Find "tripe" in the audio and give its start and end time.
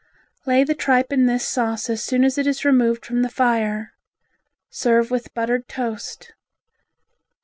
0.73-1.13